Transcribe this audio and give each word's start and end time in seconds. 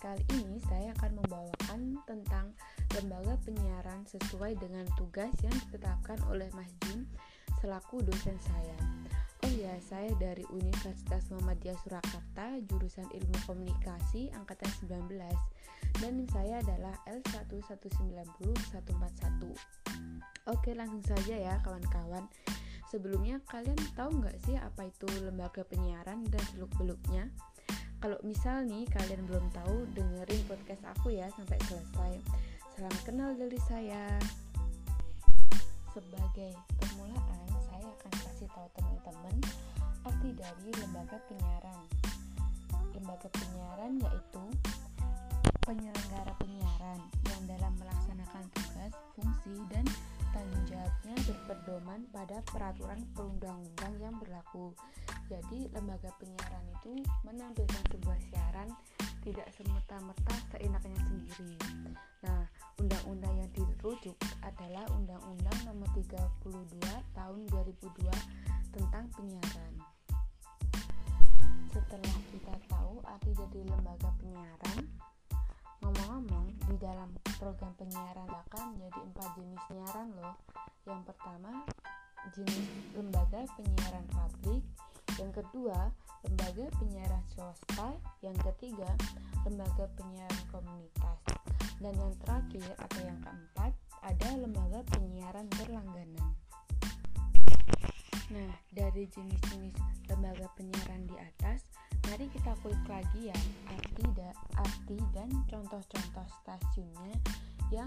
kali 0.00 0.24
ini 0.40 0.56
saya 0.64 0.96
akan 0.96 1.20
membawakan 1.20 2.00
tentang 2.08 2.56
lembaga 2.96 3.36
penyiaran 3.44 4.00
sesuai 4.08 4.56
dengan 4.56 4.88
tugas 4.96 5.28
yang 5.44 5.52
ditetapkan 5.68 6.16
oleh 6.32 6.48
Mas 6.56 6.72
Jim 6.88 7.04
selaku 7.60 8.00
dosen 8.00 8.40
saya 8.40 8.76
Oh 9.40 9.48
ya, 9.56 9.72
saya 9.80 10.12
dari 10.20 10.44
Universitas 10.52 11.32
Muhammadiyah 11.32 11.72
Surakarta, 11.80 12.60
jurusan 12.68 13.08
Ilmu 13.08 13.40
Komunikasi 13.48 14.28
angkatan 14.36 14.68
19 14.84 15.16
dan 15.96 16.12
saya 16.28 16.60
adalah 16.60 16.92
L1190141. 17.08 18.84
Oke, 20.44 20.76
langsung 20.76 21.00
saja 21.08 21.40
ya 21.40 21.56
kawan-kawan. 21.64 22.28
Sebelumnya 22.92 23.40
kalian 23.48 23.80
tahu 23.96 24.20
nggak 24.20 24.36
sih 24.44 24.60
apa 24.60 24.92
itu 24.92 25.08
lembaga 25.24 25.64
penyiaran 25.64 26.20
dan 26.28 26.44
seluk-beluknya? 26.52 27.32
Kalau 28.00 28.16
misal 28.24 28.64
nih 28.64 28.88
kalian 28.88 29.28
belum 29.28 29.44
tahu, 29.52 29.84
dengerin 29.92 30.40
podcast 30.48 30.80
aku 30.88 31.12
ya 31.12 31.28
sampai 31.36 31.60
selesai. 31.68 32.12
Salam 32.72 32.96
kenal 33.04 33.36
dari 33.36 33.60
saya. 33.68 34.16
Sebagai 35.92 36.56
permulaan, 36.80 37.44
saya 37.60 37.84
akan 37.84 38.12
kasih 38.24 38.48
tahu 38.56 38.72
teman-teman 38.72 39.36
arti 40.08 40.32
dari 40.32 40.72
lembaga 40.80 41.20
penyiaran. 41.28 41.80
Lembaga 42.96 43.28
penyiaran 43.36 43.92
yaitu 44.00 44.44
penyelenggara 45.68 46.32
penyiaran 46.40 46.79
berpedoman 52.00 52.08
pada 52.12 52.40
peraturan 52.48 53.00
perundang-undang 53.12 53.94
yang 54.00 54.14
berlaku. 54.16 54.72
Jadi, 55.28 55.68
lembaga 55.76 56.10
penyiaran 56.16 56.64
itu 56.80 56.92
menampilkan 57.22 57.82
sebuah 57.92 58.18
siaran 58.32 58.68
tidak 59.20 59.48
semerta-merta 59.52 60.34
seenaknya 60.56 61.00
sendiri. 61.04 61.52
Nah, 62.24 62.48
undang-undang 62.80 63.34
yang 63.36 63.50
dirujuk 63.52 64.16
adalah 64.40 64.84
Undang-Undang 64.96 65.58
Nomor 65.68 65.88
32 65.92 66.80
Tahun 67.12 67.38
2002 67.52 68.72
tentang 68.72 69.04
penyiaran. 69.12 69.74
Setelah 71.70 72.16
kita 72.34 72.54
tahu 72.66 72.98
arti 73.06 73.30
dari 73.36 73.60
lembaga 73.62 74.10
penyiaran, 74.18 74.89
ngomong-ngomong 75.80 76.46
di 76.68 76.76
dalam 76.80 77.10
program 77.40 77.72
penyiaran 77.80 78.28
akan 78.28 78.76
menjadi 78.76 79.00
empat 79.00 79.28
jenis 79.36 79.60
penyiaran 79.68 80.08
loh. 80.20 80.36
Yang 80.84 81.00
pertama 81.12 81.52
jenis 82.36 82.66
lembaga 82.92 83.40
penyiaran 83.56 84.06
publik, 84.12 84.62
yang 85.16 85.32
kedua 85.32 85.88
lembaga 86.28 86.64
penyiaran 86.76 87.24
swasta, 87.32 87.96
yang 88.20 88.36
ketiga 88.44 88.92
lembaga 89.48 89.88
penyiaran 89.96 90.44
komunitas, 90.52 91.18
dan 91.80 91.94
yang 91.96 92.12
terakhir 92.20 92.68
atau 92.76 93.00
yang 93.00 93.18
keempat 93.24 93.72
ada 94.04 94.28
lembaga 94.36 94.80
penyiaran 94.92 95.48
berlangganan. 95.56 96.32
Nah, 98.30 98.52
dari 98.70 99.10
jenis-jenis 99.10 99.74
lembaga 100.06 100.46
penyiaran 100.54 101.08
di 101.08 101.16
atas, 101.18 101.66
mari 102.10 102.26
kita 102.34 102.50
kulik 102.66 102.86
lagi 102.90 103.30
ya 103.30 103.38
arti, 103.70 104.02
da, 104.18 104.34
arti 104.58 104.98
dan 105.14 105.30
contoh-contoh 105.46 106.26
stasiunnya 106.42 107.14
yang 107.70 107.86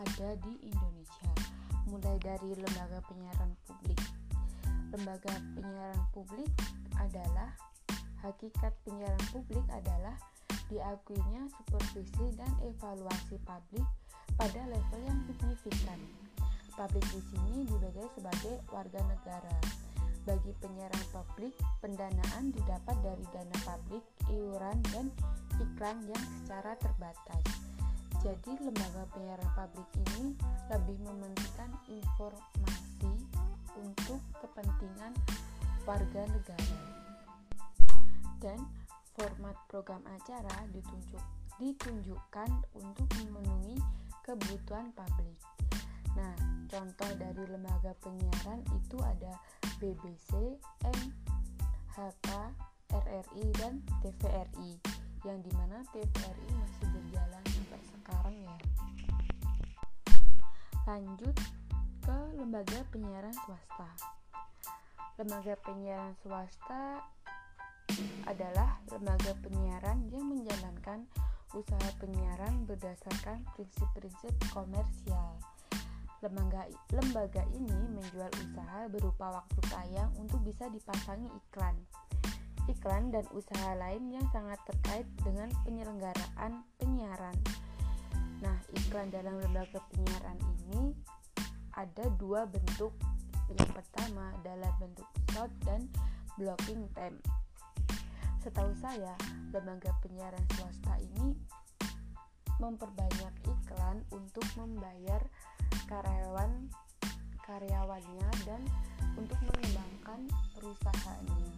ada 0.00 0.32
di 0.40 0.64
Indonesia. 0.64 1.28
Mulai 1.92 2.16
dari 2.24 2.56
lembaga 2.56 3.04
penyiaran 3.04 3.52
publik. 3.68 4.00
Lembaga 4.96 5.36
penyiaran 5.52 6.00
publik 6.16 6.48
adalah 6.96 7.52
hakikat 8.24 8.72
penyiaran 8.88 9.24
publik 9.28 9.64
adalah 9.68 10.16
diakuinya 10.72 11.44
supervisi 11.52 12.32
dan 12.40 12.48
evaluasi 12.64 13.36
publik 13.44 13.84
pada 14.40 14.60
level 14.72 15.00
yang 15.04 15.20
signifikan 15.28 16.00
Publik 16.80 17.04
di 17.12 17.20
sini 17.28 17.68
dibagi 17.68 18.08
sebagai 18.16 18.56
warga 18.72 19.04
negara. 19.04 19.52
Bagi 20.28 20.52
penyiaran 20.60 21.04
publik, 21.10 21.56
pendanaan 21.80 22.52
didapat 22.52 22.96
dari 23.00 23.24
dana 23.32 23.58
publik, 23.64 24.04
iuran, 24.28 24.78
dan 24.92 25.08
iklan 25.56 25.96
yang 26.04 26.24
secara 26.40 26.76
terbatas. 26.76 27.42
Jadi, 28.20 28.52
lembaga 28.60 29.08
penyiaran 29.16 29.50
publik 29.56 29.88
ini 29.96 30.36
lebih 30.68 30.96
mementingkan 31.08 31.72
informasi 31.88 33.12
untuk 33.80 34.20
kepentingan 34.44 35.16
warga 35.88 36.22
negara. 36.28 36.78
Dan 38.40 38.60
format 39.16 39.56
program 39.72 40.04
acara 40.04 40.68
ditunjuk, 40.68 41.24
ditunjukkan 41.56 42.50
untuk 42.76 43.08
memenuhi 43.24 43.80
kebutuhan 44.24 44.92
publik. 44.92 45.36
Nah, 46.20 46.36
contoh 46.68 47.10
dari 47.16 47.44
lembaga 47.48 47.96
penyiaran 48.04 48.60
itu 48.76 49.00
ada 49.00 49.32
BBC, 49.80 50.60
MHK, 50.84 52.28
RRI, 52.92 53.44
dan 53.56 53.80
TVRI 54.04 54.76
yang 55.24 55.40
di 55.40 55.48
mana 55.56 55.80
TVRI 55.88 56.48
masih 56.52 56.86
berjalan 56.92 57.42
sampai 57.48 57.80
sekarang 57.88 58.36
ya. 58.44 58.56
Lanjut 60.84 61.36
ke 62.04 62.18
lembaga 62.36 62.78
penyiaran 62.92 63.36
swasta. 63.48 63.88
Lembaga 65.16 65.56
penyiaran 65.64 66.12
swasta 66.20 67.00
adalah 68.28 68.76
lembaga 68.92 69.32
penyiaran 69.40 70.04
yang 70.12 70.28
menjalankan 70.28 71.08
usaha 71.56 71.88
penyiaran 71.96 72.68
berdasarkan 72.68 73.42
prinsip-prinsip 73.56 74.32
komersial 74.54 75.34
Lembaga, 76.20 76.68
lembaga 76.92 77.42
ini 77.56 77.80
menjual 77.96 78.28
usaha 78.44 78.84
berupa 78.92 79.40
waktu 79.40 79.60
tayang 79.72 80.12
untuk 80.20 80.44
bisa 80.44 80.68
dipasangi 80.68 81.32
iklan. 81.32 81.72
Iklan 82.68 83.08
dan 83.08 83.24
usaha 83.32 83.72
lain 83.80 84.12
yang 84.12 84.28
sangat 84.28 84.60
terkait 84.68 85.08
dengan 85.24 85.48
penyelenggaraan 85.64 86.60
penyiaran. 86.76 87.32
Nah, 88.44 88.52
iklan 88.76 89.08
dalam 89.08 89.40
lembaga 89.40 89.80
penyiaran 89.88 90.36
ini 90.68 90.92
ada 91.72 92.04
dua 92.20 92.44
bentuk. 92.44 92.92
Yang 93.56 93.80
pertama 93.80 94.36
dalam 94.44 94.72
bentuk 94.76 95.08
slot 95.32 95.48
dan 95.64 95.88
blocking 96.36 96.84
time. 96.92 97.16
Setahu 98.44 98.76
saya, 98.76 99.16
lembaga 99.56 99.88
penyiaran 100.04 100.44
swasta 100.52 101.00
ini 101.00 101.32
memperbanyak 102.60 103.34
iklan 103.48 104.04
untuk 104.12 104.44
membayar 104.60 105.24
karyawan 105.90 106.70
karyawannya 107.42 108.30
dan 108.46 108.62
untuk 109.18 109.34
mengembangkan 109.42 110.30
perusahaannya. 110.54 111.50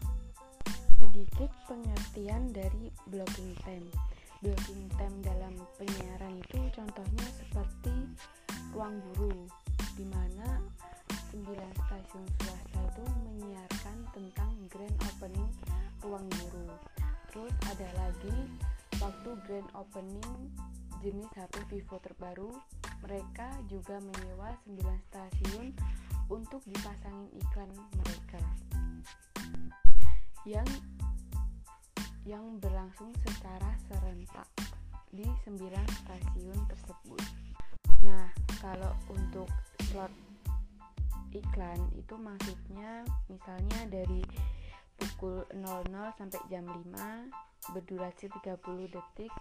Sedikit 0.97 1.53
pengertian 1.69 2.49
dari 2.49 2.89
blocking 3.13 3.53
time. 3.61 3.93
Blocking 4.41 4.89
time 4.97 5.17
dalam 5.21 5.55
penyiaran 5.77 6.41
itu 6.41 6.59
contohnya 6.73 7.27
seperti 7.37 7.93
ruang 8.73 8.97
guru 9.13 9.45
di 10.01 10.09
mana 10.09 10.65
9 11.29 11.45
stasiun 11.53 12.25
swasta 12.41 12.81
itu 12.89 13.05
menyiarkan 13.29 13.97
tentang 14.17 14.51
grand 14.73 14.97
opening 15.13 15.51
ruang 16.01 16.25
guru. 16.49 16.73
Terus 17.29 17.53
ada 17.69 17.89
lagi 18.01 18.37
waktu 18.97 19.31
grand 19.45 19.69
opening 19.77 20.33
jenis 21.05 21.29
HP 21.37 21.55
Vivo 21.69 22.01
terbaru 22.01 22.49
mereka 23.03 23.51
juga 23.67 23.99
menyewa 23.99 24.55
9 24.67 24.79
stasiun 25.11 25.75
untuk 26.31 26.63
dipasangin 26.65 27.29
iklan 27.37 27.71
mereka 27.99 28.43
yang 30.43 30.67
yang 32.23 32.45
berlangsung 32.63 33.11
secara 33.27 33.75
serentak 33.91 34.47
di 35.11 35.27
9 35.45 35.59
stasiun 36.07 36.59
tersebut. 36.71 37.23
Nah, 38.07 38.31
kalau 38.63 38.95
untuk 39.11 39.51
slot 39.91 40.11
iklan 41.35 41.81
itu 41.99 42.15
maksudnya 42.15 43.03
misalnya 43.27 43.81
dari 43.91 44.23
pukul 44.97 45.43
00 45.51 45.91
sampai 46.15 46.41
jam 46.47 46.65
5 46.65 47.75
berdurasi 47.75 48.31
30 48.31 48.95
detik 48.95 49.33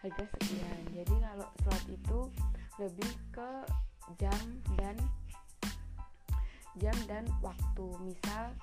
harga 0.00 0.24
sekian. 0.36 0.80
Jadi 0.96 1.14
kalau 1.20 1.48
slot 1.60 1.84
itu 1.88 2.20
lebih 2.80 3.12
ke 3.28 3.50
jam 4.16 4.40
dan 4.80 4.96
jam 6.80 6.96
dan 7.04 7.28
waktu. 7.44 7.86
Misal 8.00 8.56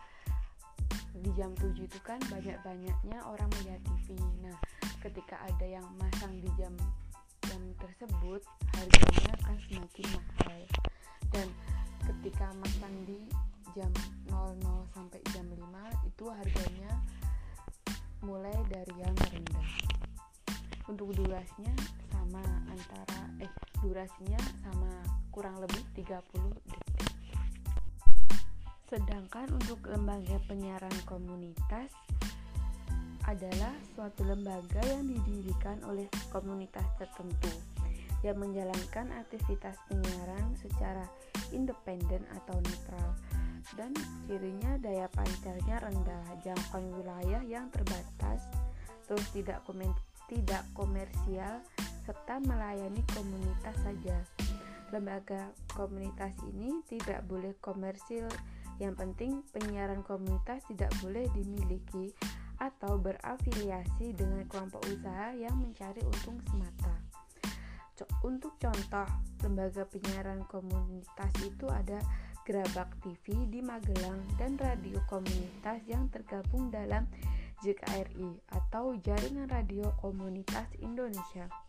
di 1.17 1.29
jam 1.37 1.53
7 1.53 1.77
itu 1.77 1.99
kan 2.01 2.17
banyak-banyaknya 2.29 3.19
orang 3.25 3.49
melihat 3.61 3.81
TV 3.85 4.17
nah 4.41 4.57
ketika 5.01 5.37
ada 5.45 5.65
yang 5.65 5.85
masang 6.01 6.33
di 6.41 6.49
jam 6.57 6.73
jam 7.45 7.61
tersebut 7.77 8.41
harganya 8.73 9.31
akan 9.45 9.57
semakin 9.69 10.07
mahal. 10.17 10.61
Dan 11.29 11.47
ketika 12.09 12.49
masang 12.57 12.95
di 13.05 13.21
jam 13.77 13.93
00 14.25 14.57
sampai 14.97 15.21
jam 15.29 15.45
5 15.45 16.09
itu 16.09 16.25
harganya 16.25 16.91
mulai 18.25 18.57
dari 18.73 18.95
yang 18.97 19.13
rendah. 19.29 19.69
Untuk 20.87 21.13
durasinya 21.13 21.75
sama 22.27 22.43
antara 22.67 23.23
eh 23.39 23.47
durasinya 23.79 24.35
sama 24.59 24.91
kurang 25.31 25.63
lebih 25.63 25.79
30 25.95 26.19
detik. 26.67 27.07
Sedangkan 28.91 29.47
untuk 29.55 29.79
lembaga 29.87 30.35
penyiaran 30.43 30.91
komunitas 31.07 31.87
adalah 33.23 33.71
suatu 33.95 34.27
lembaga 34.27 34.83
yang 34.91 35.07
didirikan 35.07 35.79
oleh 35.87 36.11
komunitas 36.27 36.83
tertentu 36.99 37.47
yang 38.27 38.35
menjalankan 38.43 39.07
aktivitas 39.23 39.79
penyiaran 39.87 40.51
secara 40.59 41.07
independen 41.55 42.27
atau 42.43 42.59
netral. 42.59 43.15
Dan 43.71 43.95
cirinya 44.27 44.75
daya 44.83 45.07
pancarnya 45.15 45.79
rendah, 45.79 46.27
jangkauan 46.43 46.91
wilayah 46.91 47.39
yang 47.47 47.71
terbatas, 47.71 48.43
terus 49.07 49.23
tidak 49.31 49.63
komen, 49.63 49.95
tidak 50.27 50.63
komersial 50.75 51.63
serta 52.07 52.39
melayani 52.39 53.03
komunitas 53.11 53.75
saja. 53.83 54.15
Lembaga 54.95 55.51
komunitas 55.75 56.31
ini 56.47 56.79
tidak 56.87 57.27
boleh 57.27 57.51
komersil. 57.59 58.31
Yang 58.79 58.93
penting 58.95 59.31
penyiaran 59.51 60.07
komunitas 60.07 60.63
tidak 60.71 60.95
boleh 61.03 61.27
dimiliki 61.35 62.15
atau 62.63 62.95
berafiliasi 62.95 64.15
dengan 64.15 64.47
kelompok 64.47 64.87
usaha 64.87 65.35
yang 65.35 65.59
mencari 65.59 65.99
untung 66.07 66.39
semata. 66.47 66.95
Untuk 68.23 68.55
contoh, 68.61 69.09
lembaga 69.43 69.83
penyiaran 69.89 70.45
komunitas 70.47 71.33
itu 71.43 71.65
ada 71.67 71.99
Gerabak 72.47 72.95
TV 73.03 73.49
di 73.51 73.59
Magelang 73.59 74.23
dan 74.39 74.55
radio 74.55 75.01
komunitas 75.09 75.83
yang 75.89 76.07
tergabung 76.07 76.71
dalam 76.71 77.03
JKRI 77.65 78.53
atau 78.53 78.95
Jaringan 79.01 79.49
Radio 79.49 79.91
Komunitas 79.99 80.69
Indonesia. 80.79 81.66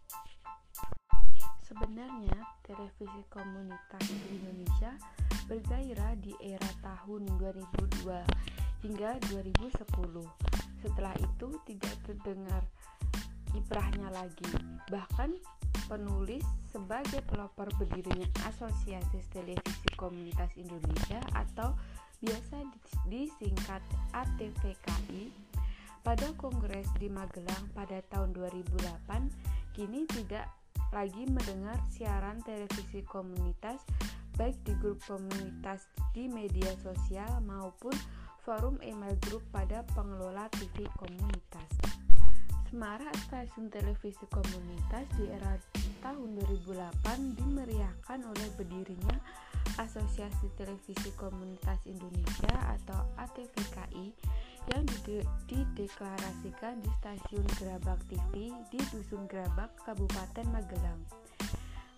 Sebenarnya, 1.69 2.41
televisi 2.65 3.21
komunitas 3.29 4.01
di 4.09 4.41
Indonesia 4.41 4.97
bergairah 5.45 6.17
di 6.17 6.33
era 6.41 6.73
tahun 6.81 7.29
2002 7.37 8.09
hingga 8.89 9.21
2010. 9.29 9.77
Setelah 10.81 11.13
itu 11.21 11.49
tidak 11.69 11.95
terdengar 12.09 12.65
kiprahnya 13.53 14.09
lagi. 14.17 14.49
Bahkan 14.89 15.37
penulis 15.93 16.45
sebagai 16.73 17.21
pelopor 17.29 17.69
berdirinya 17.77 18.29
Asosiasi 18.49 19.21
Televisi 19.29 19.89
Komunitas 19.93 20.49
Indonesia 20.57 21.21
atau 21.37 21.77
biasa 22.25 22.65
disingkat 23.13 23.85
ATVKI 24.17 25.33
pada 26.01 26.33
kongres 26.41 26.89
di 26.97 27.13
Magelang 27.13 27.69
pada 27.77 28.01
tahun 28.09 28.33
2008 28.33 29.77
kini 29.77 30.09
tidak 30.11 30.58
lagi 30.89 31.29
mendengar 31.29 31.77
siaran 31.93 32.41
televisi 32.41 33.05
komunitas 33.05 33.85
baik 34.39 34.55
di 34.63 34.73
grup 34.79 35.03
komunitas 35.03 35.91
di 36.15 36.31
media 36.31 36.71
sosial 36.79 37.43
maupun 37.43 37.93
forum 38.47 38.79
email 38.81 39.13
grup 39.29 39.43
pada 39.51 39.83
pengelola 39.93 40.47
TV 40.55 40.87
komunitas. 40.97 41.69
Semarak 42.71 43.17
stasiun 43.27 43.67
televisi 43.69 44.25
komunitas 44.31 45.05
di 45.19 45.27
era 45.27 45.59
tahun 46.01 46.39
2008 46.65 47.37
dimeriahkan 47.37 48.21
oleh 48.23 48.49
berdirinya 48.55 49.17
Asosiasi 49.79 50.51
Televisi 50.59 51.15
Komunitas 51.15 51.79
Indonesia 51.87 52.55
atau 52.77 53.07
ATVKI 53.15 54.11
yang 54.69 54.85
dideklarasikan 55.49 56.83
di 56.85 56.91
stasiun 57.01 57.47
Gerabak 57.57 58.03
TV 58.11 58.53
di 58.69 58.81
Dusun 58.93 59.25
Gerabak, 59.31 59.73
Kabupaten 59.87 60.47
Magelang. 60.53 61.01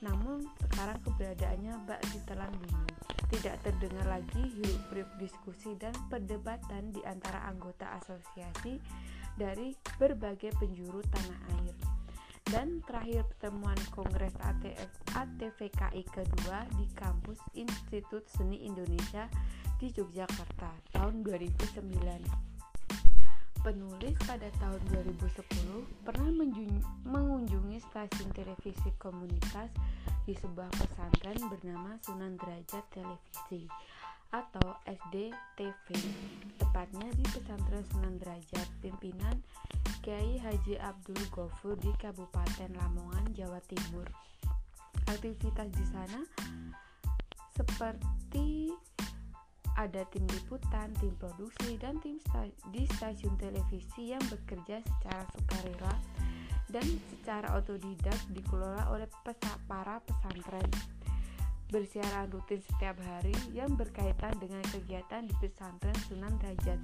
Namun 0.05 0.47
sekarang 0.69 1.01
keberadaannya 1.03 1.75
bak 1.89 2.01
ditelan 2.15 2.53
bumi 2.55 2.95
tidak 3.31 3.63
terdengar 3.63 4.07
lagi 4.11 4.43
hirup 4.59 5.07
diskusi 5.23 5.79
dan 5.79 5.95
perdebatan 6.11 6.91
di 6.91 6.99
antara 7.07 7.47
anggota 7.47 7.87
asosiasi 8.03 8.83
dari 9.39 9.71
berbagai 9.97 10.51
penjuru 10.59 10.99
tanah 11.07 11.41
air. 11.63 11.90
Dan 12.51 12.83
terakhir 12.83 13.23
pertemuan 13.31 13.79
Kongres 13.95 14.35
ATF, 14.43 14.91
ATVKI 15.15 16.03
kedua 16.03 16.67
di 16.75 16.83
kampus 16.99 17.39
Institut 17.55 18.27
Seni 18.27 18.67
Indonesia 18.67 19.31
di 19.79 19.87
Yogyakarta 19.95 20.75
tahun 20.91 21.23
2009. 21.23 21.79
Penulis 23.63 24.17
pada 24.27 24.51
tahun 24.59 24.83
2010 24.91 26.03
pernah 26.03 26.31
mengunjungi 27.07 27.79
stasiun 27.87 28.35
televisi 28.35 28.91
komunitas 28.99 29.71
di 30.27 30.35
sebuah 30.35 30.75
pesantren 30.75 31.39
bernama 31.47 32.03
Sunan 32.03 32.35
Derajat 32.35 32.83
Televisi 32.91 33.71
atau 34.31 34.79
SDTV 34.87 35.87
tepatnya 36.59 37.09
di 37.19 37.25
pesantren 37.35 37.83
Sunan 37.91 38.15
Derajat 38.23 38.69
pimpinan 38.79 39.43
Kiai 40.01 40.39
Haji 40.41 40.79
Abdul 40.81 41.21
Gofur 41.29 41.77
di 41.77 41.93
Kabupaten 41.99 42.71
Lamongan, 42.73 43.37
Jawa 43.37 43.61
Timur. 43.69 44.07
Aktivitas 45.11 45.69
di 45.75 45.87
sana 45.91 46.21
seperti 47.53 48.73
ada 49.77 50.05
tim 50.09 50.25
liputan, 50.29 50.93
tim 51.01 51.13
produksi, 51.17 51.77
dan 51.77 52.01
tim 52.01 52.17
sta 52.21 52.47
di 52.73 52.85
stasiun 52.97 53.37
televisi 53.37 54.13
yang 54.13 54.23
bekerja 54.29 54.81
secara 54.81 55.25
sukarela 55.37 55.95
dan 56.71 56.87
secara 57.11 57.59
otodidak 57.59 58.17
dikelola 58.31 58.89
oleh 58.95 59.09
pesa 59.27 59.59
para 59.67 59.99
pesantren 60.07 60.69
bersiaran 61.71 62.27
rutin 62.35 62.59
setiap 62.67 62.99
hari 62.99 63.31
yang 63.55 63.79
berkaitan 63.79 64.35
dengan 64.43 64.59
kegiatan 64.75 65.23
di 65.23 65.31
pesantren 65.39 65.95
Sunan 66.11 66.35
Derajat. 66.43 66.83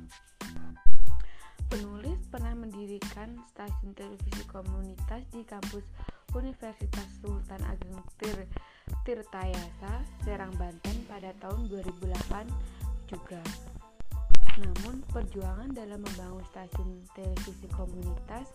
Penulis 1.66 2.22
pernah 2.30 2.54
mendirikan 2.54 3.34
stasiun 3.50 3.90
televisi 3.98 4.46
komunitas 4.46 5.26
di 5.34 5.42
kampus 5.42 5.82
Universitas 6.38 7.10
Sultan 7.18 7.58
Ageng 7.66 7.98
Tir 8.22 8.46
Tirtayasa, 9.02 10.06
Serang, 10.22 10.54
Banten 10.54 11.02
pada 11.10 11.34
tahun 11.42 11.66
2008 11.66 12.46
juga. 13.10 13.42
Namun, 14.62 15.02
perjuangan 15.10 15.74
dalam 15.74 15.98
membangun 16.00 16.46
stasiun 16.54 17.02
televisi 17.18 17.66
komunitas 17.74 18.46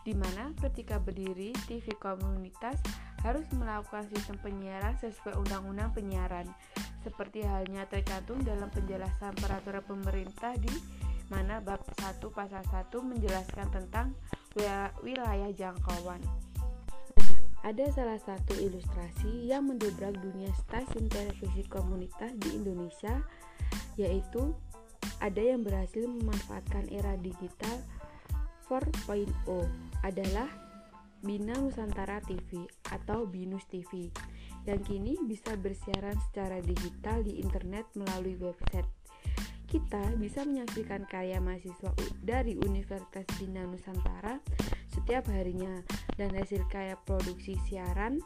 di 0.08 0.16
mana 0.16 0.56
ketika 0.64 1.04
berdiri 1.04 1.52
TV 1.68 1.92
komunitas 2.00 2.80
harus 3.28 3.44
melakukan 3.52 4.08
sistem 4.08 4.40
penyiaran 4.40 4.96
sesuai 5.04 5.36
undang-undang 5.36 5.92
penyiaran 5.92 6.48
seperti 7.08 7.48
halnya 7.48 7.88
tercantum 7.88 8.44
dalam 8.44 8.68
penjelasan 8.68 9.32
peraturan 9.40 9.80
pemerintah 9.88 10.52
di 10.60 10.76
mana 11.32 11.64
bab 11.64 11.80
1 12.04 12.20
pasal 12.36 12.64
1 12.68 12.92
menjelaskan 12.92 13.68
tentang 13.72 14.12
wilayah 15.00 15.52
jangkauan. 15.56 16.20
Ada 17.64 17.92
salah 17.96 18.20
satu 18.20 18.56
ilustrasi 18.56 19.48
yang 19.48 19.68
mendobrak 19.72 20.20
dunia 20.20 20.52
stasiun 20.68 21.08
televisi 21.08 21.64
komunitas 21.68 22.32
di 22.40 22.60
Indonesia 22.60 23.24
yaitu 24.00 24.56
ada 25.18 25.42
yang 25.42 25.66
berhasil 25.66 26.06
memanfaatkan 26.06 26.88
era 26.94 27.18
digital 27.20 27.82
4.0 28.70 29.34
adalah 30.06 30.48
Bina 31.26 31.58
Nusantara 31.58 32.22
TV 32.22 32.70
atau 32.94 33.26
BINUS 33.26 33.66
TV 33.66 34.14
yang 34.68 34.84
kini 34.84 35.16
bisa 35.24 35.56
bersiaran 35.56 36.20
secara 36.30 36.60
digital 36.60 37.24
di 37.24 37.40
internet 37.40 37.88
melalui 37.96 38.36
website. 38.36 38.86
Kita 39.68 40.16
bisa 40.16 40.44
menyaksikan 40.48 41.08
karya 41.08 41.40
mahasiswa 41.44 41.92
dari 42.24 42.56
Universitas 42.56 43.28
Bina 43.40 43.64
Nusantara 43.68 44.40
setiap 44.92 45.28
harinya 45.32 45.84
dan 46.16 46.32
hasil 46.36 46.68
karya 46.72 46.96
produksi 47.04 47.56
siaran 47.68 48.20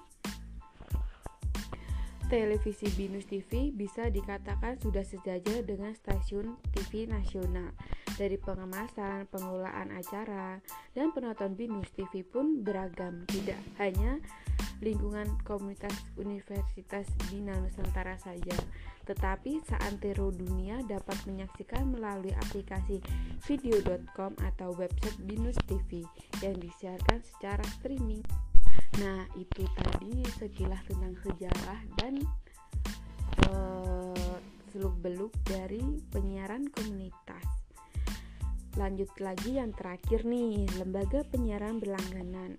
televisi 2.32 2.88
Binus 2.96 3.28
TV 3.28 3.76
bisa 3.76 4.08
dikatakan 4.08 4.80
sudah 4.80 5.04
sejajar 5.04 5.68
dengan 5.68 5.92
stasiun 5.92 6.56
TV 6.72 7.04
nasional. 7.04 7.76
Dari 8.16 8.40
pengemasan, 8.40 9.28
pengelolaan 9.28 9.92
acara, 9.92 10.64
dan 10.96 11.12
penonton 11.12 11.60
Binus 11.60 11.92
TV 11.92 12.24
pun 12.24 12.64
beragam. 12.64 13.28
Tidak 13.28 13.60
hanya 13.84 14.24
lingkungan 14.82 15.30
komunitas 15.46 15.94
Universitas 16.18 17.06
Bina 17.30 17.54
Nusantara 17.62 18.18
saja, 18.18 18.58
tetapi 19.06 19.62
seantero 19.66 20.34
dunia 20.34 20.82
dapat 20.90 21.16
menyaksikan 21.30 21.94
melalui 21.94 22.34
aplikasi 22.50 22.98
video.com 23.46 24.34
atau 24.42 24.74
website 24.74 25.18
Binus 25.24 25.58
TV 25.70 26.02
yang 26.42 26.58
disiarkan 26.58 27.22
secara 27.22 27.64
streaming. 27.78 28.26
Nah, 29.00 29.24
itu 29.38 29.64
tadi 29.78 30.26
sekilas 30.42 30.82
tentang 30.90 31.16
sejarah 31.24 31.80
dan 32.02 32.14
uh, 33.48 34.36
seluk-beluk 34.74 35.32
dari 35.46 36.02
penyiaran 36.10 36.68
komunitas. 36.74 37.46
Lanjut 38.80 39.12
lagi 39.20 39.60
yang 39.60 39.76
terakhir 39.76 40.24
nih, 40.24 40.64
lembaga 40.80 41.28
penyiaran 41.28 41.84
berlangganan. 41.84 42.56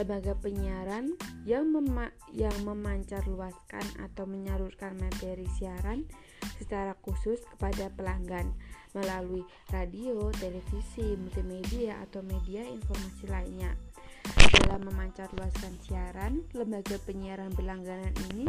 Lembaga 0.00 0.32
penyiaran 0.40 1.12
yang 1.44 1.68
mema 1.68 2.08
yang 2.32 2.54
memancar 2.64 3.20
luaskan 3.28 3.84
atau 4.00 4.24
menyalurkan 4.24 4.96
materi 4.96 5.44
siaran 5.60 6.08
secara 6.56 6.96
khusus 7.04 7.44
kepada 7.54 7.92
pelanggan 7.92 8.56
melalui 8.96 9.44
radio, 9.68 10.32
televisi, 10.36 11.16
multimedia, 11.16 12.00
atau 12.08 12.24
media 12.24 12.64
informasi 12.64 13.24
lainnya. 13.28 13.72
Dalam 14.62 14.86
memancarluaskan 14.88 15.74
siaran, 15.84 16.46
lembaga 16.54 16.96
penyiaran 17.02 17.52
berlangganan 17.52 18.14
ini 18.32 18.46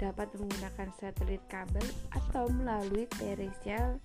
dapat 0.00 0.32
menggunakan 0.36 0.88
satelit 0.96 1.42
kabel 1.50 1.84
atau 2.12 2.48
melalui 2.52 3.08
terrestrial. 3.20 4.00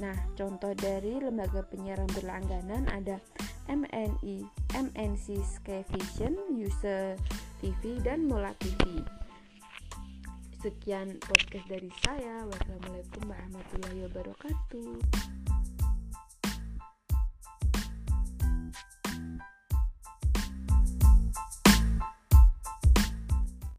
Nah, 0.00 0.16
contoh 0.38 0.72
dari 0.72 1.20
lembaga 1.20 1.60
penyiaran 1.68 2.08
berlangganan 2.16 2.88
ada 2.88 3.20
MNI, 3.68 4.44
MNC 4.72 5.36
Skyvision, 5.44 6.36
User 6.52 7.20
TV, 7.60 8.00
dan 8.00 8.24
Mola 8.24 8.56
TV. 8.56 9.04
Sekian 10.62 11.18
podcast 11.20 11.66
dari 11.68 11.90
saya. 12.06 12.46
Wassalamualaikum 12.46 13.22
warahmatullahi 13.28 13.98
wabarakatuh. 14.08 15.51